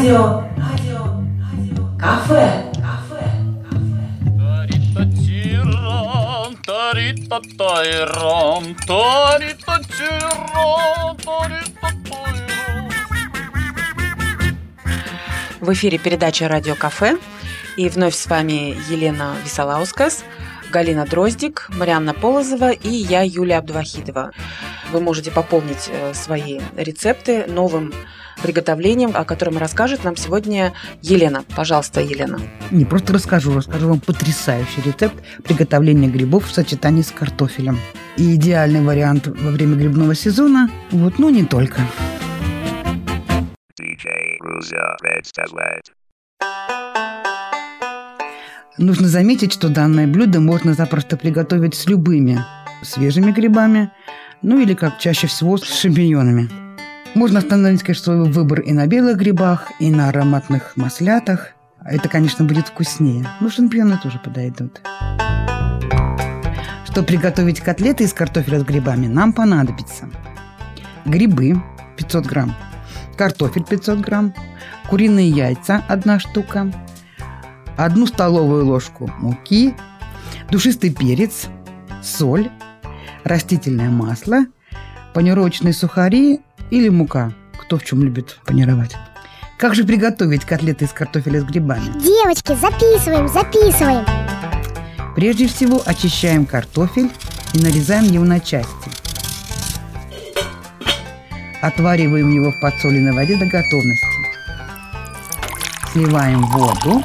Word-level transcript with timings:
Радио. 0.00 0.44
Радио. 0.56 1.04
Радио. 1.52 1.98
Кафе. 1.98 2.72
Кафе. 2.76 3.20
В 15.60 15.72
эфире 15.74 15.98
передача 15.98 16.48
«Радио 16.48 16.74
Кафе». 16.76 17.18
И 17.76 17.90
вновь 17.90 18.14
с 18.14 18.26
вами 18.26 18.74
Елена 18.88 19.36
Висолаускас, 19.44 20.24
Галина 20.72 21.04
Дроздик, 21.04 21.68
Марианна 21.76 22.14
Полозова 22.14 22.70
и 22.70 22.88
я, 22.88 23.20
Юлия 23.20 23.58
Абдувахидова. 23.58 24.30
Вы 24.92 25.00
можете 25.00 25.30
пополнить 25.30 25.88
э, 25.88 26.14
свои 26.14 26.60
рецепты 26.76 27.46
новым 27.46 27.92
приготовлением, 28.42 29.12
о 29.14 29.24
котором 29.24 29.58
расскажет 29.58 30.02
нам 30.02 30.16
сегодня 30.16 30.72
Елена. 31.02 31.44
Пожалуйста, 31.54 32.00
Елена. 32.00 32.40
Не 32.70 32.84
просто 32.84 33.12
расскажу, 33.12 33.54
расскажу 33.54 33.88
вам 33.88 34.00
потрясающий 34.00 34.82
рецепт 34.82 35.14
приготовления 35.44 36.08
грибов 36.08 36.46
в 36.46 36.52
сочетании 36.52 37.02
с 37.02 37.12
картофелем. 37.12 37.78
И 38.16 38.34
идеальный 38.34 38.82
вариант 38.82 39.28
во 39.28 39.50
время 39.50 39.76
грибного 39.76 40.14
сезона, 40.14 40.68
вот, 40.90 41.18
ну 41.18 41.30
не 41.30 41.44
только. 41.44 41.80
Нужно 48.78 49.08
заметить, 49.08 49.52
что 49.52 49.68
данное 49.68 50.06
блюдо 50.06 50.40
можно 50.40 50.74
запросто 50.74 51.16
приготовить 51.16 51.74
с 51.74 51.86
любыми 51.86 52.40
свежими 52.82 53.30
грибами, 53.30 53.90
ну 54.42 54.58
или, 54.60 54.74
как 54.74 54.98
чаще 54.98 55.26
всего, 55.26 55.56
с 55.58 55.64
шампиньонами. 55.64 56.48
Можно 57.14 57.40
остановить, 57.40 57.82
конечно, 57.82 58.04
свой 58.04 58.30
выбор 58.30 58.60
и 58.60 58.72
на 58.72 58.86
белых 58.86 59.16
грибах, 59.16 59.72
и 59.80 59.90
на 59.90 60.08
ароматных 60.08 60.76
маслятах. 60.76 61.48
Это, 61.84 62.08
конечно, 62.08 62.44
будет 62.44 62.68
вкуснее. 62.68 63.26
Но 63.40 63.50
шампиньоны 63.50 63.98
тоже 64.02 64.18
подойдут. 64.18 64.80
Чтобы 66.84 67.06
приготовить 67.06 67.60
котлеты 67.60 68.04
из 68.04 68.12
картофеля 68.12 68.60
с 68.60 68.64
грибами, 68.64 69.06
нам 69.06 69.32
понадобится 69.32 70.08
грибы 71.04 71.62
500 71.96 72.26
грамм, 72.26 72.54
картофель 73.16 73.64
500 73.64 74.00
грамм, 74.00 74.34
куриные 74.88 75.28
яйца 75.30 75.84
1 75.88 76.18
штука, 76.20 76.72
одну 77.76 78.06
столовую 78.06 78.66
ложку 78.66 79.10
муки, 79.18 79.74
душистый 80.50 80.92
перец, 80.92 81.46
соль, 82.02 82.50
растительное 83.24 83.90
масло, 83.90 84.46
панировочные 85.14 85.72
сухари 85.72 86.40
или 86.70 86.88
мука, 86.88 87.32
кто 87.58 87.78
в 87.78 87.84
чем 87.84 88.02
любит 88.02 88.38
панировать. 88.44 88.96
Как 89.58 89.74
же 89.74 89.84
приготовить 89.84 90.44
котлеты 90.44 90.86
из 90.86 90.92
картофеля 90.92 91.40
с 91.40 91.44
грибами? 91.44 91.92
Девочки, 92.00 92.54
записываем, 92.54 93.28
записываем. 93.28 94.06
Прежде 95.14 95.48
всего 95.48 95.82
очищаем 95.84 96.46
картофель 96.46 97.10
и 97.52 97.58
нарезаем 97.58 98.04
его 98.04 98.24
на 98.24 98.40
части. 98.40 98.90
Отвариваем 101.60 102.32
его 102.32 102.52
в 102.52 102.60
подсоленной 102.60 103.12
воде 103.12 103.36
до 103.36 103.44
готовности. 103.44 104.06
Сливаем 105.92 106.46
воду, 106.46 107.02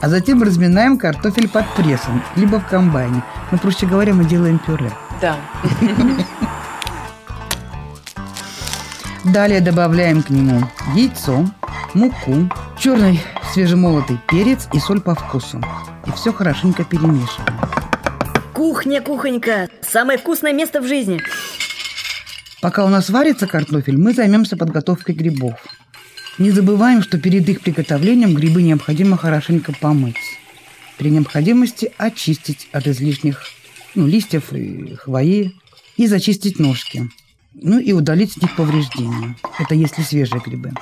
а 0.00 0.08
затем 0.08 0.42
разминаем 0.42 0.98
картофель 0.98 1.48
под 1.48 1.66
прессом, 1.74 2.22
либо 2.36 2.60
в 2.60 2.68
комбайне. 2.68 3.24
Ну, 3.54 3.60
проще 3.60 3.86
говоря, 3.86 4.12
мы 4.12 4.24
делаем 4.24 4.58
пюре. 4.58 4.90
Да. 5.20 5.38
Далее 9.22 9.60
добавляем 9.60 10.24
к 10.24 10.30
нему 10.30 10.68
яйцо, 10.96 11.46
муку, 11.94 12.50
черный 12.76 13.22
свежемолотый 13.52 14.18
перец 14.26 14.66
и 14.72 14.80
соль 14.80 15.00
по 15.00 15.14
вкусу. 15.14 15.62
И 16.04 16.10
все 16.10 16.32
хорошенько 16.32 16.82
перемешиваем. 16.82 17.56
Кухня, 18.52 19.00
кухонька, 19.00 19.68
самое 19.82 20.18
вкусное 20.18 20.52
место 20.52 20.80
в 20.80 20.88
жизни. 20.88 21.20
Пока 22.60 22.84
у 22.84 22.88
нас 22.88 23.08
варится 23.08 23.46
картофель, 23.46 23.96
мы 23.96 24.14
займемся 24.14 24.56
подготовкой 24.56 25.14
грибов. 25.14 25.60
Не 26.38 26.50
забываем, 26.50 27.04
что 27.04 27.20
перед 27.20 27.48
их 27.48 27.60
приготовлением 27.60 28.34
грибы 28.34 28.64
необходимо 28.64 29.16
хорошенько 29.16 29.72
помыть. 29.72 30.16
При 31.04 31.10
необходимости 31.10 31.92
очистить 31.98 32.66
от 32.72 32.86
излишних 32.86 33.42
ну, 33.94 34.06
листьев 34.06 34.54
и 34.54 34.94
хвои 34.94 35.52
и 35.98 36.06
зачистить 36.06 36.58
ножки. 36.58 37.10
Ну 37.52 37.78
и 37.78 37.92
удалить 37.92 38.32
с 38.32 38.36
них 38.38 38.56
повреждения. 38.56 39.36
Это 39.58 39.74
если 39.74 40.00
свежие 40.00 40.40
грибы. 40.40 40.72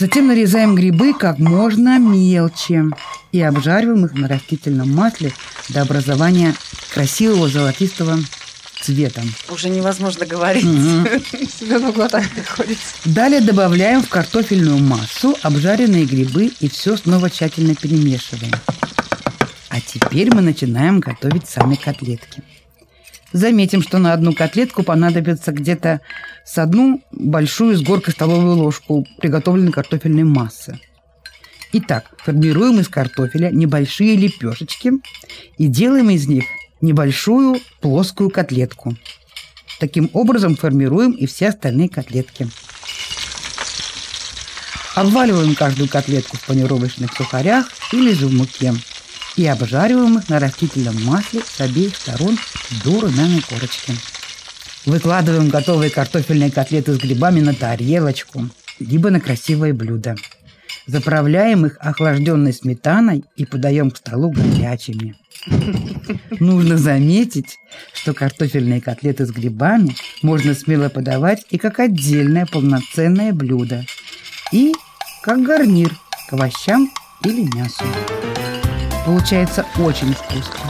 Затем 0.00 0.26
нарезаем 0.26 0.74
грибы 0.74 1.14
как 1.14 1.38
можно 1.38 2.00
мелче 2.00 2.86
и 3.30 3.40
обжариваем 3.40 4.06
их 4.06 4.14
на 4.14 4.26
растительном 4.26 4.92
масле 4.92 5.32
до 5.68 5.82
образования 5.82 6.56
красивого 6.92 7.48
золотистого 7.48 8.18
цвета. 8.80 9.22
Уже 9.50 9.68
невозможно 9.68 10.26
говорить. 10.26 10.64
Мгм. 10.64 11.06
Себе 11.60 11.78
на 11.78 11.92
глаза 11.92 12.24
приходится. 12.34 12.86
Далее 13.04 13.40
добавляем 13.40 14.02
в 14.02 14.08
картофельную 14.08 14.78
массу 14.78 15.36
обжаренные 15.42 16.06
грибы 16.06 16.50
и 16.58 16.68
все 16.68 16.96
снова 16.96 17.30
тщательно 17.30 17.76
перемешиваем. 17.76 18.50
А 19.76 19.80
теперь 19.82 20.34
мы 20.34 20.40
начинаем 20.40 21.00
готовить 21.00 21.46
сами 21.46 21.74
котлетки. 21.74 22.42
Заметим, 23.32 23.82
что 23.82 23.98
на 23.98 24.14
одну 24.14 24.32
котлетку 24.32 24.82
понадобится 24.82 25.52
где-то 25.52 26.00
с 26.46 26.56
одну 26.56 27.02
большую 27.10 27.76
с 27.76 27.82
горкой 27.82 28.14
столовую 28.14 28.56
ложку 28.56 29.06
приготовленной 29.18 29.72
картофельной 29.72 30.24
массы. 30.24 30.80
Итак, 31.74 32.06
формируем 32.24 32.80
из 32.80 32.88
картофеля 32.88 33.50
небольшие 33.50 34.16
лепешечки 34.16 34.92
и 35.58 35.66
делаем 35.66 36.08
из 36.08 36.26
них 36.26 36.44
небольшую 36.80 37.60
плоскую 37.82 38.30
котлетку. 38.30 38.96
Таким 39.78 40.08
образом 40.14 40.56
формируем 40.56 41.10
и 41.10 41.26
все 41.26 41.48
остальные 41.48 41.90
котлетки. 41.90 42.48
Обваливаем 44.94 45.54
каждую 45.54 45.90
котлетку 45.90 46.38
в 46.38 46.46
панировочных 46.46 47.12
сухарях 47.12 47.68
или 47.92 48.14
же 48.14 48.26
в 48.26 48.32
муке 48.32 48.72
и 49.36 49.46
обжариваем 49.46 50.18
их 50.18 50.28
на 50.28 50.40
растительном 50.40 51.02
масле 51.04 51.42
с 51.44 51.60
обеих 51.60 51.96
сторон 51.96 52.38
до 52.84 53.00
румяной 53.00 53.42
корочки. 53.42 53.94
Выкладываем 54.86 55.48
готовые 55.48 55.90
картофельные 55.90 56.50
котлеты 56.50 56.94
с 56.94 56.98
грибами 56.98 57.40
на 57.40 57.54
тарелочку, 57.54 58.48
либо 58.78 59.10
на 59.10 59.20
красивое 59.20 59.74
блюдо. 59.74 60.16
Заправляем 60.86 61.66
их 61.66 61.76
охлажденной 61.80 62.52
сметаной 62.52 63.24
и 63.34 63.44
подаем 63.44 63.90
к 63.90 63.96
столу 63.96 64.30
горячими. 64.30 65.16
Нужно 66.38 66.76
заметить, 66.76 67.58
что 67.92 68.14
картофельные 68.14 68.80
котлеты 68.80 69.26
с 69.26 69.30
грибами 69.30 69.96
можно 70.22 70.54
смело 70.54 70.88
подавать 70.88 71.44
и 71.50 71.58
как 71.58 71.80
отдельное 71.80 72.46
полноценное 72.46 73.32
блюдо, 73.32 73.84
и 74.52 74.72
как 75.22 75.42
гарнир 75.42 75.92
к 76.28 76.32
овощам 76.32 76.90
или 77.24 77.42
мясу. 77.56 77.84
Получается 79.06 79.64
очень 79.78 80.12
вкусно. 80.12 80.60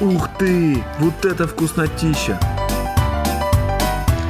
Ух 0.00 0.28
ты! 0.38 0.82
Вот 0.98 1.24
это 1.24 1.46
вкуснотища! 1.46 2.38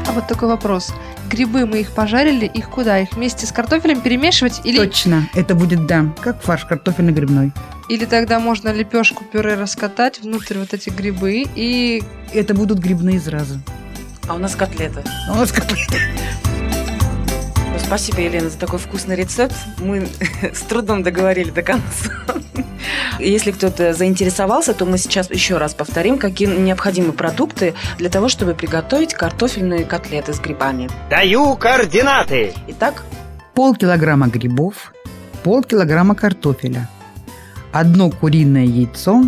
А 0.06 0.12
вот 0.12 0.26
такой 0.26 0.48
вопрос. 0.48 0.92
Грибы 1.30 1.64
мы 1.64 1.80
их 1.80 1.92
пожарили, 1.92 2.46
их 2.46 2.68
куда? 2.68 2.98
Их 2.98 3.12
вместе 3.12 3.46
с 3.46 3.52
картофелем 3.52 4.00
перемешивать 4.00 4.60
или, 4.64 4.76
Точно, 4.76 5.28
это 5.34 5.54
будет, 5.54 5.86
да, 5.86 6.06
как 6.20 6.42
фарш 6.42 6.66
картофельно-грибной. 6.68 7.52
или 7.88 8.04
тогда 8.04 8.38
можно 8.40 8.72
лепешку 8.72 9.24
пюре 9.24 9.54
раскатать 9.54 10.20
внутрь 10.20 10.58
вот 10.58 10.74
эти 10.74 10.90
грибы 10.90 11.44
и 11.54 12.02
Это 12.32 12.54
будут 12.54 12.78
грибные 12.78 13.18
зразы. 13.18 13.60
А 14.28 14.34
у 14.34 14.38
нас 14.38 14.54
котлеты. 14.56 15.02
А 15.28 15.32
у 15.32 15.36
нас 15.36 15.50
котлеты. 15.52 15.98
Ну, 17.72 17.78
Спасибо, 17.78 18.20
Елена, 18.20 18.50
за 18.50 18.58
такой 18.58 18.78
вкусный 18.78 19.16
рецепт. 19.16 19.54
Мы 19.78 20.06
с 20.52 20.60
трудом 20.60 21.02
договорили 21.02 21.50
до 21.50 21.62
конца. 21.62 22.10
Если 23.18 23.50
кто-то 23.50 23.92
заинтересовался, 23.94 24.74
то 24.74 24.84
мы 24.86 24.98
сейчас 24.98 25.30
еще 25.30 25.58
раз 25.58 25.74
повторим, 25.74 26.18
какие 26.18 26.48
необходимы 26.48 27.12
продукты 27.12 27.74
для 27.98 28.08
того, 28.08 28.28
чтобы 28.28 28.54
приготовить 28.54 29.14
картофельные 29.14 29.84
котлеты 29.84 30.32
с 30.32 30.40
грибами. 30.40 30.88
Даю 31.10 31.56
координаты. 31.56 32.52
Итак, 32.68 33.04
Полкилограмма 33.54 34.26
грибов, 34.26 34.92
полкилограмма 35.44 36.16
картофеля, 36.16 36.88
одно 37.72 38.10
куриное 38.10 38.64
яйцо, 38.64 39.22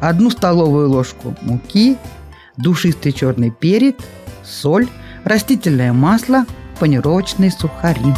одну 0.00 0.30
столовую 0.30 0.88
ложку 0.88 1.34
муки, 1.42 1.96
душистый 2.56 3.10
черный 3.10 3.50
перец, 3.50 3.96
соль, 4.44 4.86
растительное 5.24 5.92
масло, 5.92 6.46
панировочные 6.78 7.50
сухари. 7.50 8.14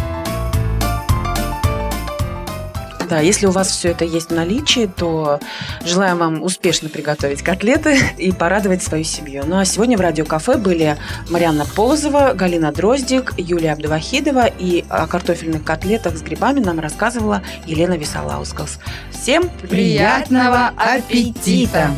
Да, 3.11 3.19
если 3.19 3.47
у 3.47 3.51
вас 3.51 3.69
все 3.69 3.89
это 3.89 4.05
есть 4.05 4.31
в 4.31 4.35
наличии, 4.35 4.87
то 4.87 5.41
желаем 5.85 6.19
вам 6.19 6.43
успешно 6.45 6.89
приготовить 6.89 7.43
котлеты 7.43 7.99
и 8.19 8.31
порадовать 8.31 8.85
свою 8.85 9.03
семью. 9.03 9.43
Ну 9.47 9.59
а 9.59 9.65
сегодня 9.65 9.99
в 9.99 10.01
радиокафе 10.01 10.57
были 10.57 10.97
Марьяна 11.29 11.67
Полозова, 11.75 12.35
Галина 12.35 12.71
Дроздик, 12.71 13.33
Юлия 13.37 13.73
Абдувахидова 13.73 14.47
и 14.47 14.85
о 14.89 15.09
картофельных 15.09 15.65
котлетах 15.65 16.17
с 16.17 16.23
грибами 16.23 16.61
нам 16.61 16.79
рассказывала 16.79 17.43
Елена 17.67 17.95
Висолаускас. 17.95 18.79
Всем 19.11 19.51
Приятного 19.69 20.73
аппетита! 20.77 21.91